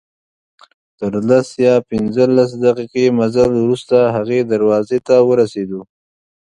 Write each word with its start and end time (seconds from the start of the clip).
تر 0.99 1.13
لس 1.29 1.47
یا 1.65 1.73
پنځلس 1.89 2.49
دقیقې 2.65 3.05
مزل 3.19 3.49
وروسته 3.63 3.97
هغې 4.15 4.39
دروازې 4.51 4.99
ته 5.07 5.15
ورسېدو. 5.29 5.81